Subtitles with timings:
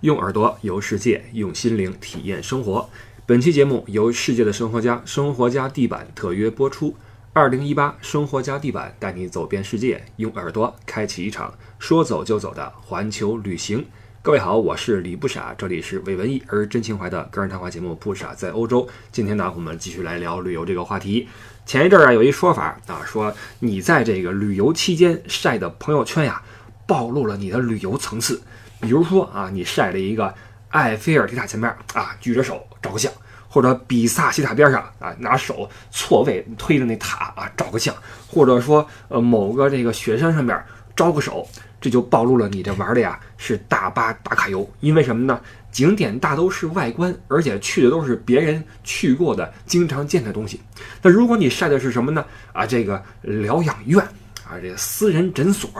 [0.00, 2.88] 用耳朵游世界，用心灵体验生活。
[3.26, 6.96] 本期节目由世界的生活家生活家地板特约播出。
[7.34, 13.84] 二零一八生活家地板带你走遍世界，用耳朵开启一场说走就走的环球旅行。
[14.22, 18.86] 各位好，我是李不傻，这里是伪文艺而真情怀的个人谈话节目《不傻在欧洲》。
[19.12, 21.28] 今天呢，我们继续来聊旅游这个话题。
[21.66, 26.42] 前一阵儿啊，有一说法啊，说你在这个旅游期间晒的朋友圈呀，
[26.86, 28.40] 暴露了你的旅游层次。
[28.80, 30.34] 比如说啊，你晒了一个
[30.70, 33.12] 埃菲尔铁塔前面啊，举着手照个相，
[33.48, 37.94] 或者比萨斜塔边上啊，拿手错位推着那塔啊照个相，
[38.26, 40.64] 或者说呃某个这个雪山上面
[40.96, 41.46] 招个手，
[41.80, 44.68] 这就暴露了你这玩的呀是大巴打卡游。
[44.80, 45.40] 因为什么呢？
[45.70, 50.60] 景点大都是外观，而且去的都是别人去过的、经常见的东西。
[51.00, 52.24] 那如果你晒的是什么呢？
[52.52, 54.02] 啊，这个疗养院
[54.44, 55.70] 啊，这个私人诊所。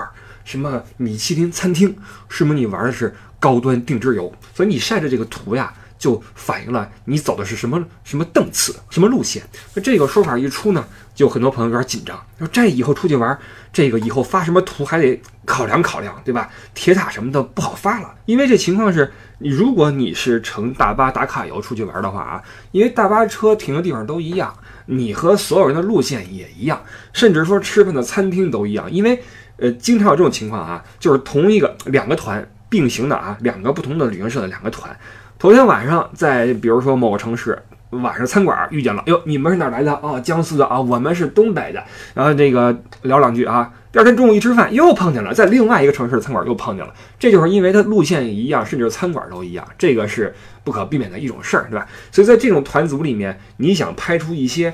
[0.51, 1.97] 什么米其林餐厅，
[2.29, 9.41] 说明你玩的是高端定制游，所以你晒的这个图呀，就反映了你走的是什么什么档次、什么路线。
[9.75, 13.39] 那这个说法一出呢，就很多朋友有点紧张，说这以后出去玩，
[13.73, 16.51] 这个以后发什么图还得考量考量，对吧？
[16.75, 24.53] 铁塔什么的不好发了，因为这情况是如果你是乘大巴打卡游出去玩的话啊，因为大巴车停的地方都一样，
[24.87, 26.83] 你和所有人的路线也一样，
[27.13, 29.23] 甚至说吃饭的餐厅都一样，因为。
[29.61, 34.97] 呃，经常有这种情况啊，就是同一个两个团并行的啊，两个不同的旅行社的两个团，
[35.39, 40.19] 头天晚上在比如说某个城市晚上餐馆遇见了，哟，你们是哪来的啊？
[40.21, 50.33] 江苏的啊，我们是东北的，然后这个聊两句啊，第二天中午一吃饭又碰见了，在另外一个城市的餐馆又碰见了，这就是因为它路线一样，甚至餐馆都一样，这个是
[50.65, 51.87] 不可避免的一种事儿，对吧？
[52.13, 54.73] 所以在这种团组里面，你想拍出一些。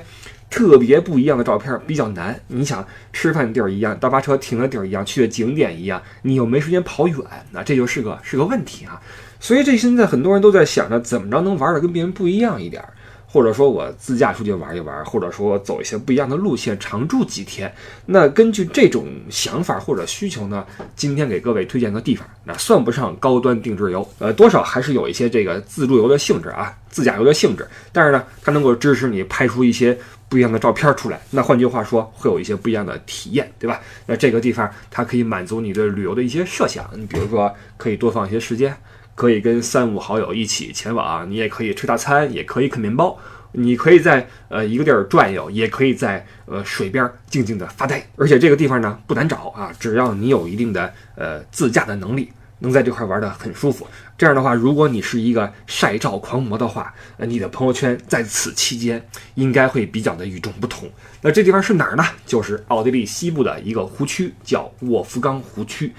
[0.49, 2.39] 特别不一样的照片比较难。
[2.47, 7.17] 你想吃饭的地儿一样，大巴车停的地儿一样，去的景点一样，你又没时间跑远，
[7.51, 9.01] 那这就是个是个问题啊。
[9.39, 12.83] 所以这现在很多人都在想着怎么着能玩的跟别人不一样一点。
[13.29, 17.71] 或者说我自驾出去玩一玩，或者说走一些不一样的路线，常住几天。
[18.05, 20.65] 那根据这种想法或者需求呢，
[20.95, 27.67] 今天给各位推荐个地方，那算不上高端定制游，呃，多少还是有一些这个自助游的性质啊，自驾游的性质。
[27.91, 29.95] 但是呢，它能够支持你拍出一些
[30.29, 31.19] 不一样的照片出来。
[31.29, 33.81] 那换句话说，会有一些不一样的体验，对吧？
[34.05, 36.89] 那这个地方它可以满足你对旅游的一些设想。
[36.95, 38.73] 你比如说，可以多放一些时间。
[39.17, 43.17] 可以跟三五好友一起前往，你也可以吃大餐，也可以啃面包，
[43.51, 48.07] 你可以在呃一个地儿转悠，也可以在呃水边静静的发呆。
[48.15, 53.87] 而且这个地方呢不难找啊，只要你有一定的呃自驾的能力，能在这块玩的很舒服。
[54.19, 59.03] 这样的话，如果你是一个晒照狂魔的话，呃，你的朋友圈在此期间
[59.33, 60.87] 应该会比较的与众不同。
[61.23, 62.03] 那这地方是哪儿呢？
[62.27, 65.91] 就是奥地利西部的一个湖区，叫沃夫冈湖区。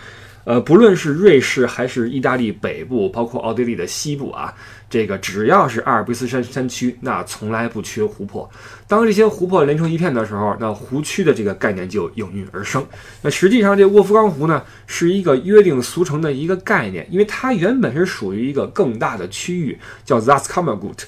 [0.48, 4.54] 呃，不论是瑞士还是意大利北部，包括奥地利的西部啊，
[4.88, 8.48] 这个只要是阿尔卑斯山山区，那从来不缺湖泊。
[8.86, 12.82] 当这些湖泊连成一片的时候，那湖区的这个概念就应运而生。
[13.20, 21.02] 那实际上，这沃夫冈湖呢，是一个约定俗成的一个概念，因为它原本是属于一个更大的区域，叫 Zaskammergut。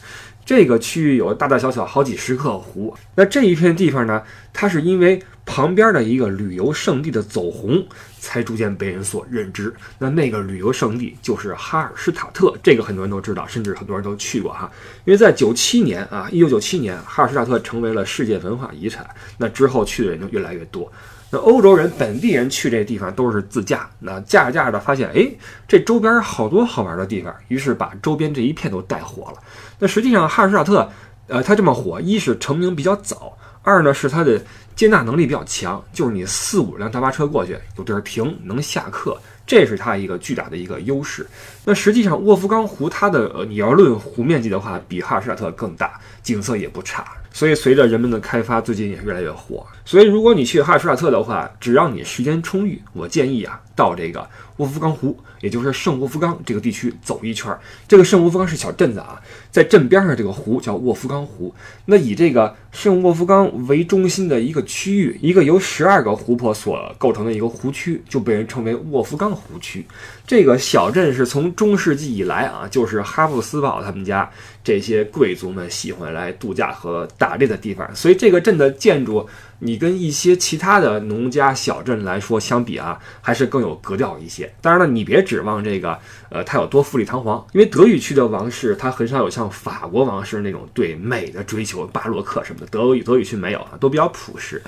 [0.44, 2.94] 这个区域有大大小小好几十个湖。
[3.14, 7.84] 那这一片地方呢，它是因为旁边的一个旅游胜地的走红，
[8.18, 9.72] 才逐渐被人所认知。
[9.98, 14.70] 那那个旅游胜地就是哈尔施塔特，这个很多人都知道，甚至很多人都去过哈。
[15.04, 19.08] 因为在九七年啊，一九九七年，哈尔施塔特成为了世界文化遗产。
[19.38, 20.90] 那之后去的人就越来越多。
[21.32, 25.30] 那欧洲人本地人去这地方都是自驾，那驾着驾着发现，哎，
[25.68, 29.38] 这周边好多好玩的地方，于是把周边这一片都带火了。
[29.80, 30.88] 那实际上哈尔施塔特，
[31.26, 33.36] 呃，它这么火，一是成名比较早。
[33.62, 34.40] 二呢是它的
[34.74, 41.26] 接纳能力比较强，就是你四五辆大巴车过去有地儿停，能下客，这是它一个巨大的一个优势。
[41.64, 47.04] 那实际上沃夫冈湖它的呃，你要论湖面积的话，比哈尔施塔特更大，景色也不差。
[47.32, 49.66] 所以随着人们的开发，最近也越来越火。
[49.90, 54.24] 所以如果你去哈尔施塔特的话，只要你时间充裕，我建议啊，到这个
[54.58, 55.18] 沃夫冈湖。
[55.40, 57.50] 也就是圣沃夫冈这个地区走一圈，
[57.88, 59.18] 这个圣沃夫冈是小镇子啊，
[59.50, 61.52] 在镇边上这个湖叫沃夫冈湖。
[61.86, 69.84] 那以这个圣沃夫冈为中心的一个区域，一个由十二个湖泊所构成的一个湖区，就被人称为沃夫冈湖区。
[70.24, 74.30] 这个小镇是从中世纪以来啊，就是哈布斯堡他们家
[74.62, 79.26] 这些贵族们喜欢来度假和打猎的地方，所以这个镇的建筑。
[79.60, 84.52] 你跟一些其他的农家小镇来说相比啊，还是更有格调一些。
[84.60, 85.98] 当然了，你别指望这个，
[86.30, 94.62] 呃，它有多富丽堂皇，因为德语区的王室它很少有像法国王室那种对美的追求，巴洛克什么的，德语德语区没有啊，都比较朴实。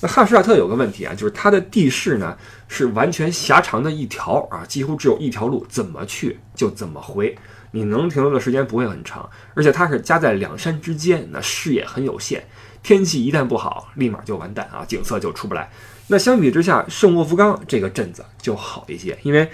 [0.00, 2.36] 那哈什亚特有个问题啊，就是它的地势呢
[2.66, 7.38] 是完全狭长的一条啊，几乎只有一条路，怎么去就怎么回，
[7.70, 12.44] 你能停留的时间不会很长，而且它是夹在两山之间，那视野很有限，
[12.82, 15.70] 天气一旦不好，立马就完蛋啊，景色就出不来。
[16.08, 19.50] 那相比之下，圣沃夫冈这个镇子就好一些，因为。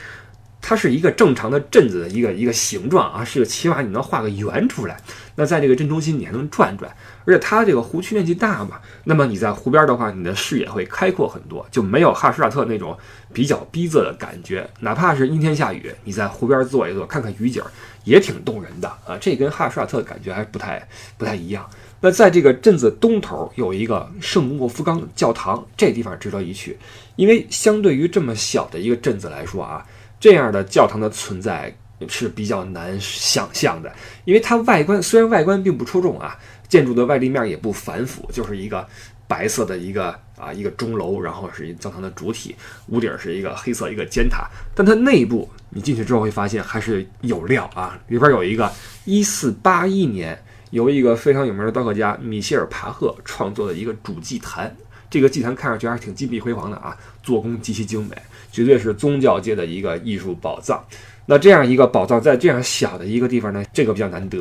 [0.60, 4.96] 它是一个正常的镇子的一个一个形状啊，是个起码你能画个圆出来。
[5.36, 6.92] 那在这个镇中心你还能转转，
[7.24, 12.98] 而且它这个湖区面积大嘛，那么你在湖边的话，你的视野会开阔很多，就没有哈什亚特那种
[13.32, 14.68] 比较逼仄的感觉。
[14.80, 17.62] 哪怕是阴天下雨，你在湖边坐一坐，看看雨景，
[18.02, 19.16] 也挺动人的啊。
[19.20, 20.86] 这跟哈什亚特感觉还不太
[21.16, 21.64] 不太一样。
[22.00, 26.78] 那在这个镇子东头有一个圣沃夫冈教堂，这地方值得一去，
[27.16, 29.84] 因为相对于这么小的一个镇子来说啊。
[30.20, 31.72] 这样的教堂的存在
[32.08, 33.92] 是比较难想象的，
[34.24, 36.36] 因为它外观虽然外观并不出众啊，
[36.68, 38.84] 建筑的外立面也不繁复，就是一个
[39.28, 42.56] 白色的一个啊一个钟楼，然后是一教堂的主体，
[42.88, 48.68] 屋顶是一个黑色一个尖塔，但它内部你进去之后会发现还是有料啊，里边有一个
[49.06, 54.74] 1481年由一个非常有名的雕刻家米歇尔帕赫创作的一个主祭坛，
[55.10, 58.16] 这个祭坛看上去还是挺金碧辉煌的啊，做工极其精美。
[58.50, 60.82] 绝对是宗教界的一个艺术宝藏。
[61.26, 64.38] 那这样一个宝藏在这样小的一个地方呢，这个比较难得。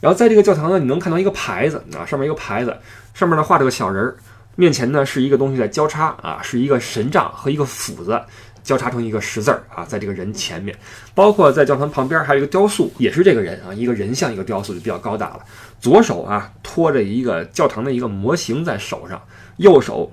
[0.00, 2.74] 然后在这个教堂呢，你能看到一个牌子啊，上面一个牌子，
[3.12, 4.16] 上面呢画着个小人儿，
[4.56, 8.18] 面前呢是一个东西在交叉啊，是一个神杖和一个斧子
[8.70, 10.72] 交叉成一个十字儿啊，在这个人前面。
[11.12, 15.40] 包括在教堂旁边还有一个雕塑，也是这个人啊，一个人像一个雕塑就比较高大了。
[15.80, 19.20] 左手啊托着一个教堂的一个模型在手上，
[19.56, 20.08] 右手。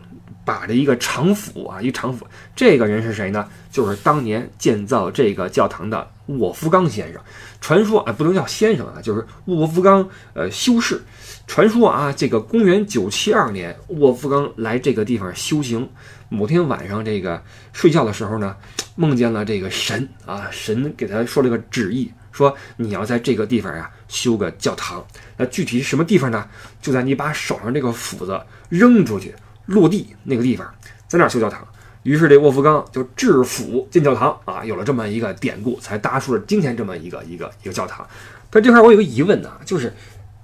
[0.47, 2.25] 把着一个长斧啊，一长斧，
[2.55, 3.45] 这个人是谁呢？
[3.69, 7.21] 就是当年建造这个教堂的沃夫冈先生。
[7.59, 11.03] 传说啊，不能叫先生啊，就是沃夫冈呃修士。
[11.47, 15.85] 传说啊，这个公元九七二年，沃夫冈来这个地方修行，
[16.29, 17.41] 某天晚上这个
[17.73, 18.55] 睡觉的时候呢，
[18.95, 25.05] 梦见了这个神啊，神给他说了个旨意，说你要在这个地方啊修个教堂。
[25.37, 26.47] 那具体是什么地方呢？
[26.81, 29.33] 就在你把手上这个斧子扔出去。
[29.67, 30.65] 落地那个地方，
[31.09, 31.67] 在那儿修教堂，
[32.03, 38.07] 于是这沃夫冈就制斧进教堂啊，有了这么一个典故，才搭出了今天这么一个一个一个教堂。
[38.49, 39.93] 但这块我有个疑问呢，就是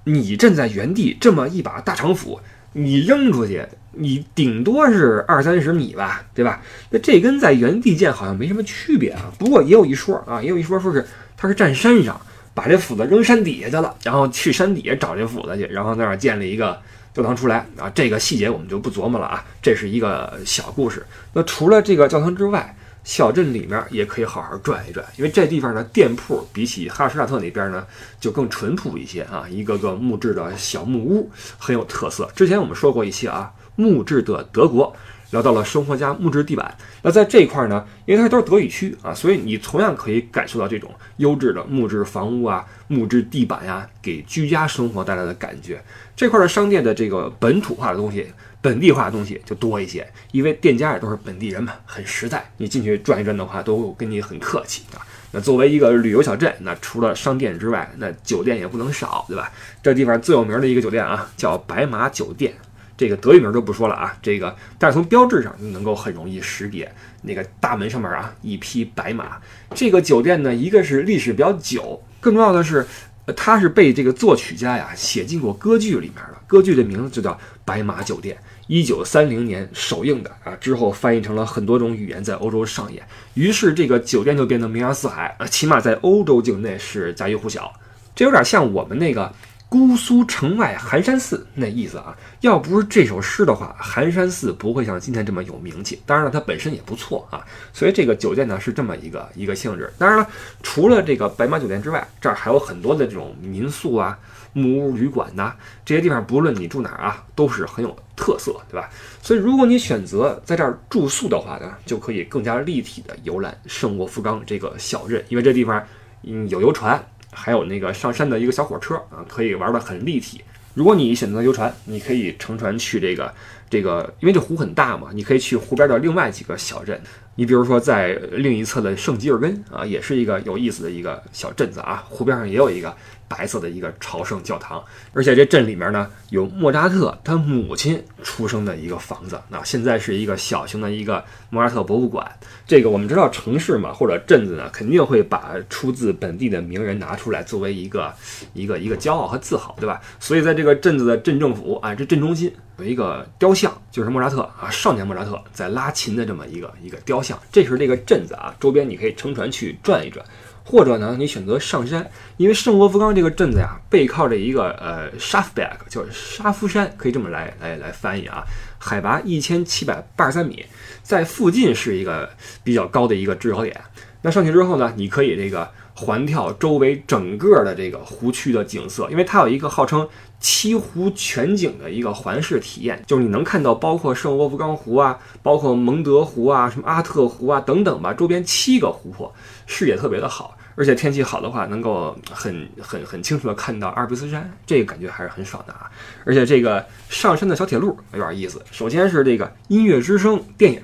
[0.04, 2.38] 你站在原地这么一把大长斧，
[2.74, 3.66] 你扔出去，
[3.96, 6.62] 你顶多是二三十米吧，对吧？
[6.90, 9.32] 那这跟在原地建好像没什么区别啊。
[9.38, 11.06] 不过也有一说啊，也有一说说是
[11.36, 12.20] 他是站山上，
[12.54, 16.78] 把这斧子扔山底下去了，然后去山底下找这斧子去，然后在那儿建了一个。
[17.14, 21.06] 教堂出来啊，这个细节我们就不琢磨了啊，这是一个小故事。
[21.32, 27.86] 那除了这个教堂之外，小镇里面也可以好好转一转，因为这地方呢，店铺比起哈什亚特那边呢
[28.18, 32.28] 就更淳朴一些啊，一个个木质的小木屋很有特色。
[32.34, 34.94] 之前我们说过一期啊，木质的德国。
[35.30, 36.72] 聊到了生活家木质地板，
[37.02, 45.82] 那在这一块呢，因为它都是德语区啊，所以你同样可以感受到这种优质的木质房屋啊、木质地板呀，给居家生活带来的感觉。
[46.14, 48.24] 这块的商店的这个本土化的东西、
[48.60, 52.48] 本地化的东西就多一些，因为店家也都是本地人嘛，很实在。
[52.58, 55.02] 你进去转一转的话，都跟你很客气啊。
[55.32, 59.50] 那作为一个旅游小镇，那除了商店之外，那酒店也不能少，对吧？
[59.82, 62.54] 这地方最有名的一个酒店啊，叫白马酒店。
[62.96, 66.88] 这个德语名就不说了啊，这个但是从标志上就能够很容易识别，
[67.22, 69.36] 那个大门上面啊一匹白马。
[69.74, 72.86] 这个酒店呢，一个是历史比较久，更重要的是，
[73.34, 77.32] 它是被这个作曲家呀写进过歌剧里面的，歌剧的名字就叫
[77.64, 78.36] 《白马酒店》，
[78.68, 83.02] 一九三零年首映的啊，之后翻译成了很多种语言在欧洲上演，
[83.34, 87.72] 于是这个酒店就变得名扬四海啊，起码在欧洲境内是家喻户晓。
[88.14, 89.34] 这有点像我们那个。
[89.74, 96.00] 姑苏城外寒山寺那意思啊，要不是这首诗的话，寒山寺不会像今天这么有名气。
[96.06, 99.92] 当然了，它本身也不错啊，所以这个酒店呢是这么一个一个性质。
[99.98, 100.28] 当然了，
[100.62, 104.16] 除了这个白马酒店之外，这儿还有很多的这种民宿啊、
[104.52, 105.52] 木屋旅馆呐，
[105.84, 108.88] 这些地方不论你住哪儿啊，都是很有特色，对吧？
[109.20, 115.84] 所以如果你选择在这儿住宿的话呢，就可以更加立体的游览圣沃夫冈这个小镇，因为这地方
[116.22, 117.04] 嗯有游船。
[117.34, 120.40] 还有那个上山的一个小火车啊，可以玩得很立体。
[120.74, 123.32] 如果你选择游船，你可以乘船去这个
[123.68, 127.00] 这个，因为这湖很大嘛，你可以去湖边的另外几个小镇。
[127.36, 132.96] 你比如说在另一侧的圣吉尔根啊，也是一个有意思的一个小镇子啊，湖边上也有一个。
[133.28, 142.30] 白色的一个朝圣教堂，而且这镇里面呢有莫扎特他母亲出生的一个房子，那现在是一个小型的一个莫扎特博物馆。
[142.66, 148.14] 这个我们知道城市嘛或者镇子呢，肯定会把出自本地的名人拿出来作为一个
[148.52, 150.00] 一个一个骄傲和自豪，对吧？
[150.18, 157.38] 所以在这个镇子的镇政府啊，这镇中心有一个雕像，就是莫扎特啊，少年莫扎特在拉琴的这么一个一个雕像。
[157.52, 160.24] 这是这个镇子啊，周边你可以乘船去转一转，
[160.64, 168.42] 或者呢，你选择上山，因为圣沃夫冈这个镇子呀，背靠着一个呃沙夫 berg，叫沙夫山，可以这么来来来翻译啊，
[168.78, 170.64] 海拔一千七百八十三米，
[171.02, 172.30] 在附近是一个
[172.64, 173.78] 比较高的一个制高点。
[174.22, 175.70] 那上去之后呢，你可以这个。
[175.96, 180.08] 环跳周围整个的这个湖区的景色，因为它有一个号称
[180.40, 189.32] 七湖全景的一个环视体验，就是你能看到包括圣沃夫冈湖啊，包括蒙德湖啊，什么阿特湖啊等等吧，周边七个湖泊，
[189.66, 195.90] 视野特别的好，而且天气好的话，能够很很很清楚的看到阿尔卑斯山，这个感觉还是很爽的啊。
[196.24, 200.82] 而且这个上山的小铁路有点意思，首先是这个音乐之声电影。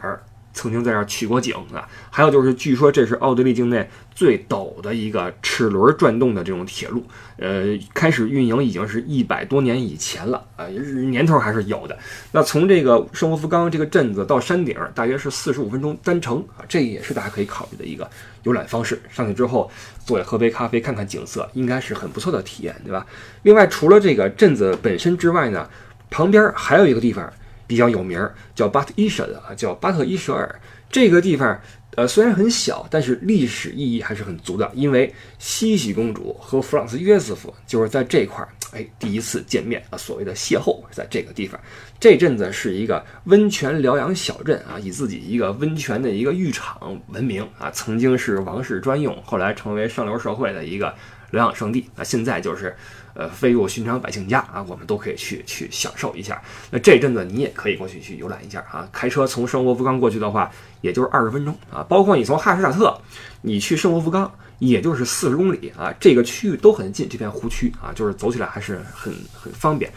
[0.52, 7.04] 曾经在这儿取过景啊，还有就是，据说这是奥地利境内最陡的一个齿轮转动的这种铁路，
[7.38, 11.97] 呃，开始运营已经是一百多年以前了啊，年头还是有的。
[12.33, 18.09] 那从这个圣沃夫冈这个镇子到山顶，大约是四十五分钟单程啊，这也是大家可以考虑的一个
[18.42, 19.00] 游览方式。
[19.09, 19.71] 上去之后，
[20.04, 23.07] 坐下喝杯咖啡，看看景色，应该是很不错的体验，对吧？
[23.42, 25.69] 另外，除了这个镇子本身之外呢，
[26.11, 27.33] 旁边还有一个地方。
[27.70, 30.60] 比较有名儿，叫巴特伊舍的啊，叫巴特伊舍尔
[30.90, 31.56] 这个地方，
[31.94, 34.68] 呃，虽然很小，但是历史意义还是很足的。
[34.74, 41.60] 因为西西公主和弗朗茨约瑟夫就是在这块儿，哎，第一次见面啊，所谓的邂逅在这个地方。
[42.00, 50.92] 这阵子是一个温泉疗养小镇啊，以自己一个温泉的一个浴场闻名啊，曾经是王室专用，后来成为上流社会的一个
[51.30, 51.88] 疗养圣地。
[51.96, 52.75] 那现在就是。
[53.12, 56.40] 呃，飞入寻常百姓家啊，我们都可以去去享受一下。
[56.70, 58.88] 那这阵子你也可以过去去游览一下啊。
[58.92, 60.49] 开车从圣沃夫冈过去的话，
[60.80, 61.84] 也就是二十分钟啊。
[61.88, 62.96] 包括你从哈施塔特，
[63.42, 65.92] 你去圣沃夫冈，也就是四十公里啊。
[65.99, 69.90] 这个区域都很近，这片湖区啊，就是走起来还是很很方便。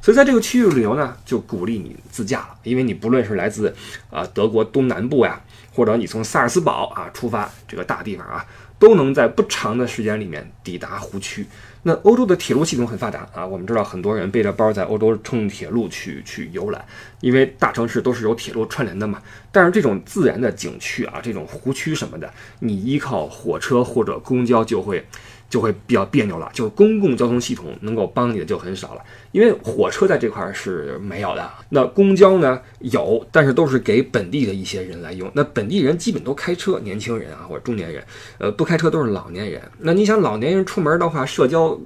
[0.00, 3.74] 所以在这个区域旅游呢，就鼓励你自驾了，因为你不论是来自
[4.10, 5.38] 啊德国东南部呀，
[5.74, 8.46] 或者你从萨尔斯堡啊出发，这个大地方啊，
[8.80, 11.46] 都能在不长的时间里面抵达湖区。
[11.82, 16.84] 那欧洲的铁路系统很发达啊，我们知道很多人背着包在欧洲乘铁路去去游览，
[17.20, 19.22] 因为大城市都是有铁路串联的嘛。
[19.52, 25.06] 但是这种自然的景区啊，这种湖区什么的，你依靠火车或者公交就会。
[25.50, 29.02] 就会比较别扭了，就是公共交通系统能够帮你的就很少了，
[29.32, 31.50] 因为火车在这块儿是没有的。
[31.68, 35.30] 那公交呢有，但是都是给本地的一些人来用。
[35.34, 38.02] 那本地人基本都开车，年轻人啊或者中年人，
[38.38, 39.60] 呃不开车都是老年人。
[39.78, 41.76] 那你想老年人出门的话，社交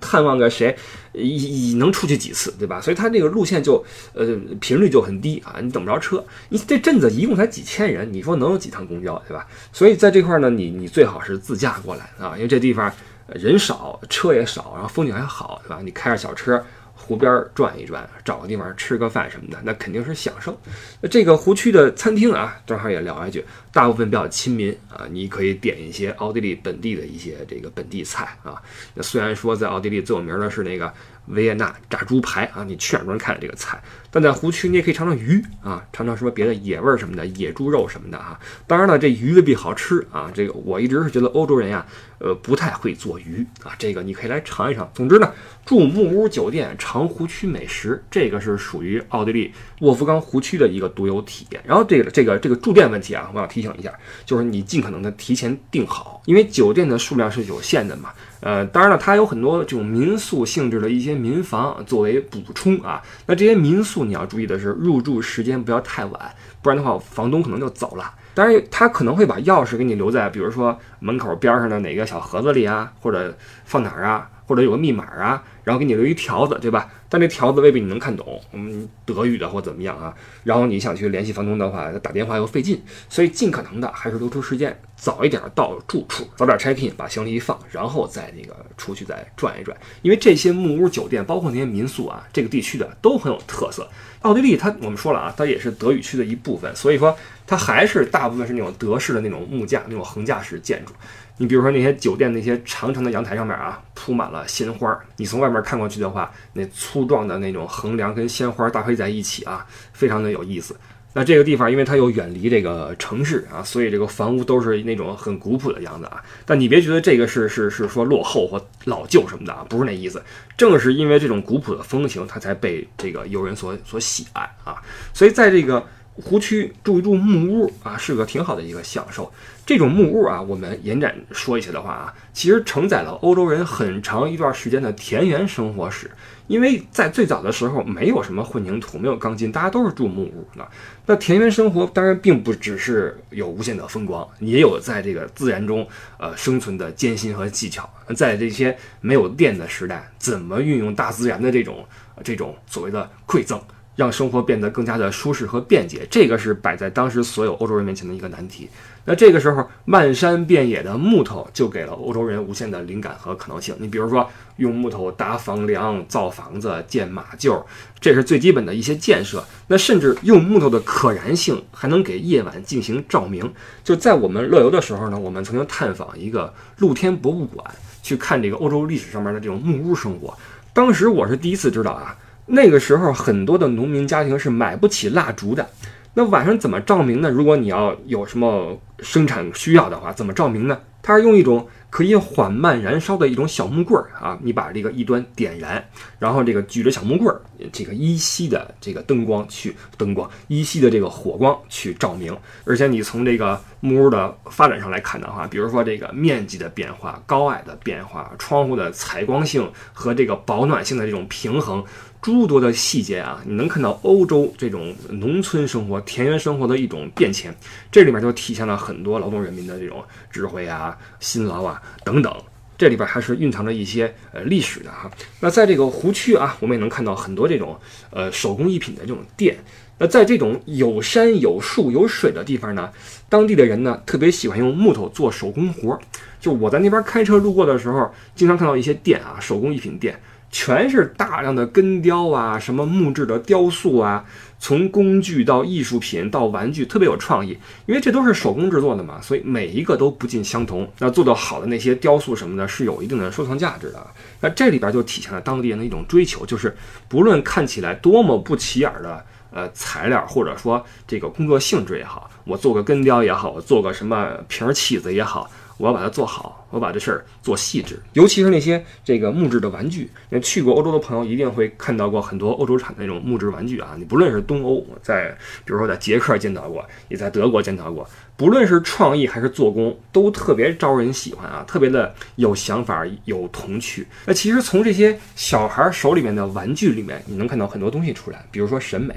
[0.00, 0.76] 探望个谁，
[1.12, 2.80] 你能出去几次，对吧？
[2.80, 3.84] 所以他这个路线就
[4.14, 4.26] 呃
[4.60, 6.24] 频率就很低啊，你等不着车。
[6.48, 9.46] 你这镇子一共才几千人，你说能有几趟公交，对吧？
[9.72, 12.92] 所以在这块呢，你你最好是自驾过来啊，因为这地方。
[13.34, 15.80] 人少，车也少，然后风景还好，对吧？
[15.82, 16.62] 你开着小车，
[17.04, 20.56] 湖边转一转，找个地方吃个饭什么的，那肯定是享受。
[21.00, 28.62] 那这个湖区的餐厅啊，正好也聊一句，大部分比较亲民啊，你可以点一些奥地利本地的一些这个本地菜啊。
[28.94, 30.92] 那虽然说在奥地利最有名的是那个。
[31.26, 33.80] 维也纳炸猪排啊，你去哪儿都能看到这个菜。
[34.10, 38.38] 但在湖区，你也可以尝尝鱼啊，尝尝什么别的野味儿什么的，野猪肉什么的啊。
[38.66, 40.30] 当然了，这鱼未必好吃啊。
[40.34, 41.86] 这个我一直是觉得欧洲人呀，
[42.18, 43.72] 呃，不太会做鱼啊。
[43.78, 44.90] 这个你可以来尝一尝。
[44.94, 45.32] 总之呢，
[45.64, 49.50] 住木屋酒店，尝湖区美食，这个是属于奥地利
[49.80, 51.62] 沃夫冈湖区的一个独有体验。
[51.66, 53.90] 然后这个这个这个住店问题啊，我要提醒一下，
[54.26, 58.10] 就是你尽可能的提前订好，因为酒店的数量是有限的嘛。
[58.42, 63.00] 呃，当然了，它有很多这种民宿性质的一些民房作为补充啊。
[63.26, 68.12] 那这些民宿你要注意的是，入住时间不要太晚，不然的话，房东可能就走了。
[68.34, 76.90] 当然，他可能会把钥匙给你留在，比如说门口边上的哪个小盒子里啊，或者放哪儿啊，或者有个密码啊，然后给你留一条子，对吧？
[77.08, 80.14] 但这条子未必你能看懂，嗯，德语的或怎么样啊？
[80.44, 89.76] 然后你想去联系房东的话，打电话又费劲，所以尽可能的还是留出时间，早一点到住处，早点 check in，把行李一放，然后再那个出去再转一转。
[90.00, 93.86] 因为这些木屋酒店，包括那些民宿啊，这个地区的都很有特色。
[94.22, 97.14] 奥地利它我们说了啊，它也是德语区的一部分，所以说
[97.46, 100.92] 它还是大部分是那种德式的那种木架、那种横架式建筑。
[101.38, 104.96] 你比如说那些酒店那些长长的阳台上面啊，铺满了鲜花。
[105.16, 110.74] 你从外面面看过去的话，那粗壮的那种横梁跟鲜花搭配在一起啊，非常的有意思。
[111.14, 116.22] 那这个地方因为它又远离这个城市啊，所以这个房屋都是那种很古朴的样子啊。
[116.46, 120.22] 但你别觉得这个是是是说落后或老旧什么的啊，不是那意思。
[120.56, 124.80] 正是因为这种古朴的风情，它才被这个游人所所喜爱啊。
[125.12, 129.32] 所以在这个湖区住一住木屋啊，是个挺好的一个享受。
[129.64, 136.10] 这种木屋啊，我们延展说一些的话啊，其实承载了欧洲人很长一段时间的田园生活史。
[136.48, 140.46] 因为在最早的时候，没有什么混凝土，没有钢筋，大家都是住木屋。
[140.54, 140.68] 的
[141.06, 145.86] 那田园生活当然并不只是有无限的风光，也有在这个自然中
[146.18, 147.88] 呃生存的艰辛和技巧。
[148.14, 151.86] 在这些没有电的时代，怎么运用大自然的这种
[152.22, 153.58] 这种所谓的馈赠？
[153.96, 158.68] 让生活变得更加的舒适和便捷，这个是摆在当时所有欧洲人面前的一个难题。
[159.04, 163.74] 那这个时候，漫山遍野的木头就给了欧洲人无限的灵感和可能性。
[163.80, 167.64] 你比如说，用木头搭房梁、造房子、建马厩，
[167.98, 169.44] 这是最基本的一些建设。
[169.66, 173.52] 那甚至用木头的可燃性还能给夜晚进行照明。
[173.82, 177.68] 就在我们乐游的时候呢，我们曾经探访一个露天博物馆，
[178.04, 180.32] 去看这个欧洲历史上面的这种木屋生活。
[180.72, 182.16] 当时我是第一次知道啊。
[182.54, 185.66] 那个时候，很多的农民家庭是买不起蜡烛的。
[186.12, 187.30] 那晚上怎么照明呢？
[187.30, 190.78] 如果你要有什么生产需要的话，怎么照明呢？
[191.00, 195.82] 它是用一种可以缓慢燃烧的一种小木棍儿啊，你把这个一端点燃，
[196.18, 197.40] 然后这个举着小木棍儿，
[197.72, 202.36] 这个依稀的这个灯光去灯光依稀的这个火光去照明。
[202.66, 211.84] 而且你从这个木屋的发展上来看的话，比如说这个面积的变化、高矮的变化、窗户的采光性和这个保暖性的这种平衡。
[212.20, 217.52] 诸多的细节啊，你能看到欧洲这种农村生活、田园生活的一种变迁，
[217.90, 222.32] 这里面就体现了很多劳动人民的这种智慧啊、辛劳啊等等。
[222.78, 225.10] 这里边还是蕴藏着一些呃历史的哈。
[225.40, 227.76] 那在这个湖区啊，我们也能看到很多这种
[228.10, 229.56] 呃手工艺品的这种店。
[230.02, 232.90] 那在这种有山有树有水的地方呢，
[233.28, 235.98] 当地的人呢特别喜欢用木头做手工活儿。
[236.40, 240.18] 就我在那边开车路过的时候，经常看到一些店啊，手工艺品店。
[240.50, 244.22] 全是大量的根雕啊，什么木质的雕塑啊，
[244.58, 247.56] 从工具到艺术品到玩具，特别有创意。
[247.86, 250.90] 因为这都是手工制作的嘛，所以每一个都不尽相同。
[250.98, 254.06] 那做得好的那些雕塑什么的，是有一定的收藏价值的。
[254.40, 256.76] 那这里边就体现了当地人的一种追求，就是
[257.08, 265.50] 不论看起来多么不起眼的呃材料，或者说这个工作性质也好，我做个根雕也好，我做个什么瓶起子也好。
[265.78, 270.08] 我要把它做好，我把这事儿做细致，尤其是那些这个木质的玩具。
[270.28, 273.96] 那去过欧洲的朋友一定会看到过很多欧洲产的那种木质玩具啊！
[273.98, 278.08] 你不论是东欧，在比如说在捷克见到过，也在德国见到过，
[278.42, 284.04] 不论是创意还是做工，都特别招人喜欢啊，特别的有想法、有童趣。
[284.26, 289.14] 那其实从这些小孩手里面的玩具里面，你能看到很多东西出来，比如说审美，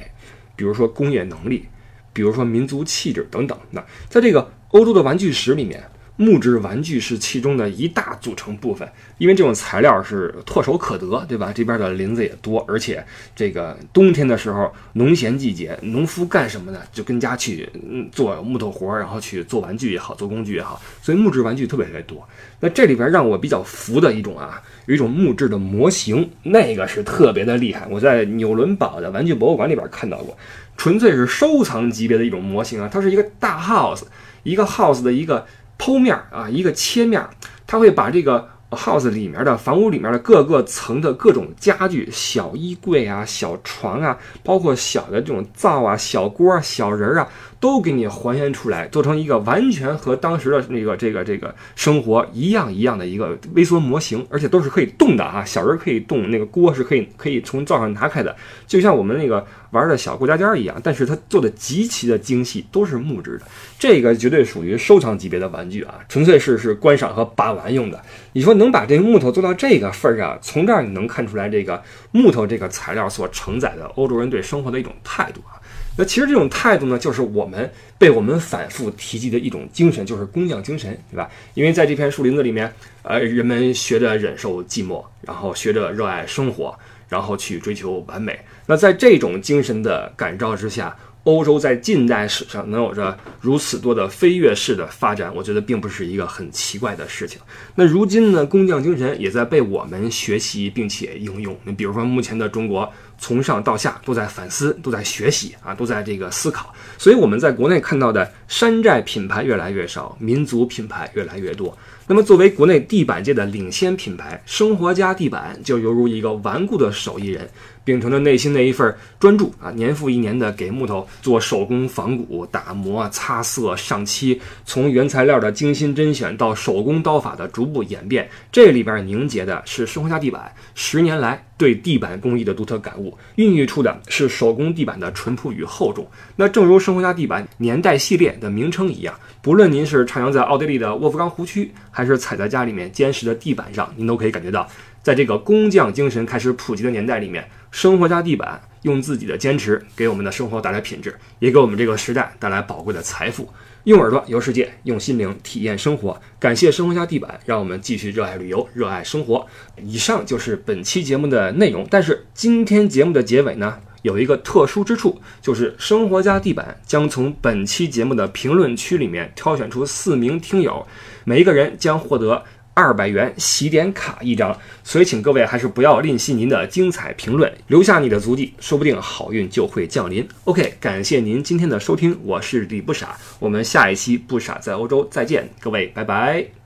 [0.56, 1.66] 比如说工业能力，
[2.14, 3.58] 比如说民族气质等等。
[3.72, 5.84] 那在这个欧洲的玩具史里面。
[6.18, 11.52] 木质玩具是其中的一大组成部分，因为这种材料是唾手可得，对吧？
[11.54, 16.80] 这边的林子也多，而且这个冬天的时候，农闲季节，农夫干什么呢？
[16.94, 17.70] 就跟家去
[18.14, 22.26] 做木头活，然后去做玩具也好，做工具也好，所以木质玩具特别特别多。
[22.62, 27.86] 那这里边让我比较服的一种啊，有一种木质的模型，那个是特别的厉害。
[27.90, 30.38] 我在纽伦堡的玩具博物馆里边看到过，
[30.78, 34.04] 纯粹是收藏级别的一种模型啊，它是一个大 house，
[34.44, 35.46] 一个 house 的一个。
[35.86, 37.24] 剖面啊，一个切面，
[37.68, 47.28] 它会把这个 house 里面的房屋里面的各个层的各种家具，小衣柜啊、小床啊，包括小的这种灶啊、小锅、小人儿啊。
[47.66, 58.36] 都给你还原出来，做成一个完全和当时的那个这个这个生活一样一样的一个微缩模型，而且都是可以动的哈，小人可以动，那个锅是可以可以从灶上拿开的，
[58.68, 60.80] 就像我们那个玩的小过家家一样。
[60.84, 63.46] 但是它做的极其的精细，都是木质的，
[63.80, 68.00] 这个绝对属于收藏级别的玩具啊，纯粹是是观赏和把玩用的。
[68.34, 75.58] 你说能把这个木头做到这个份儿上，从这儿你能看出来这个木头这个材料所承载的欧洲人对生活的一种态度啊。
[75.98, 81.30] 那其实这种态度呢，就是我们被我们反复提及的一种精神，就是工匠精神，对吧？
[81.54, 82.70] 因为在这片树林子里面，
[83.04, 86.78] 呃，人们学着忍受寂寞，然后学着热爱生活，
[87.08, 88.38] 然后去追求完美。
[88.66, 97.40] 那在这种精神的感召之下，欧洲在近代史上能有着如此多的飞跃式的发展，我觉得并不是一个很奇怪的事情。
[97.74, 101.58] 那如今呢，工匠精神也在被我们学习并且应用。
[101.64, 102.92] 你比如说，目前的中国。
[103.18, 106.74] 从上到下都在反思，都在学习啊，都在这个思考。
[106.98, 111.78] 所以我们在国内看到的山寨品牌越来越少，民族品牌越来越多。
[112.08, 117.50] 那么作为国内地板界的领先品牌，生活家地板就犹如一个顽固的手艺人，
[117.84, 131.44] 秉承着内心的一份专注啊，年复一年的给木头做手工仿古、打磨、擦色、上漆，从原材料的精心甄选到手工刀法的逐步演变，这里边凝结的是生活家地板十年来。
[131.58, 136.06] 对地板工艺的独特感悟，孕育出的是手工地板的淳朴与厚重。
[136.36, 144.68] 那正如生活家地板年代系列的名称一样，不论您是徜徉在奥地利的沃夫冈湖区，还是踩在家里面坚实的地板上，您都可以感觉到，
[145.02, 153.50] 在这个工匠精神开始普及的年代里面，生活家地板用自己的坚持给我们的生活带来品质，也给我们这个时代带来宝贵的财富。
[153.86, 156.20] 用耳朵游世界，用心灵体验生活。
[156.40, 159.46] 感谢生活家地板，让我们继续热爱旅游，热爱生活。
[159.84, 161.86] 以上就是本期节目的内容。
[161.90, 170.86] 但是今天节目的结尾呢，有一个特殊之处，就是生活家地板将从本期节目的评论区里面挑选出四名听友，
[171.24, 172.44] 每一个人将获得。
[172.76, 180.28] 二百元洗点卡一张，所以请各位还是不要吝惜您的精彩评论，留下你的足迹，说不定好运就会降临。
[180.44, 186.65] OK，感谢您今天的收听，我是李不傻，我们下一期不傻在欧洲再见，各位拜拜。